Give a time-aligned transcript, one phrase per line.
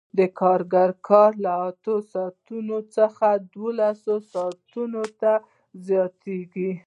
[0.17, 5.33] د کارګر کار له اتو ساعتونو څخه دولسو ساعتونو ته
[5.87, 6.71] زیاتېږي